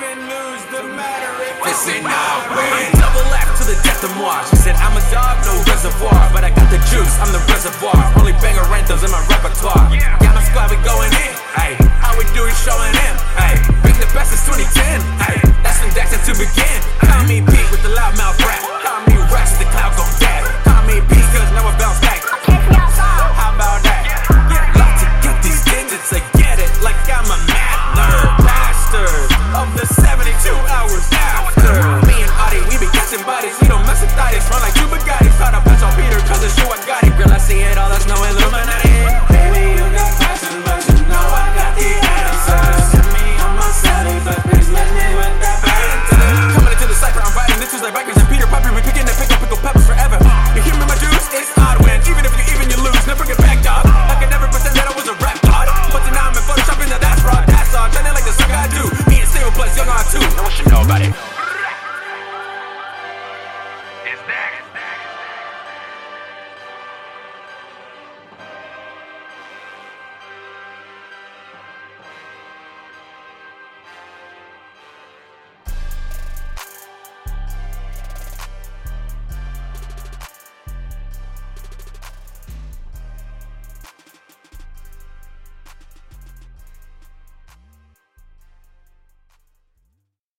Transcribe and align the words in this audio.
even 0.00 0.16
lose 0.24 0.64
the 0.72 0.82
matter 0.96 1.32
if 1.44 1.60
it's 1.60 1.84
in 1.84 2.06
our 2.06 2.40
way. 2.56 2.88
Double 2.96 3.20
F 3.36 3.52
to 3.60 3.64
the 3.68 3.76
death 3.84 4.02
of 4.02 4.12
March. 4.16 4.46
Said 4.56 4.74
I'm 4.76 4.96
a 4.96 5.04
dog, 5.12 5.36
no 5.44 5.52
reservoir, 5.68 6.30
but 6.32 6.42
I 6.42 6.50
got 6.50 6.70
the 6.72 6.80
juice. 6.88 7.14
I'm 7.20 7.32
the 7.32 7.44
reservoir. 7.52 7.99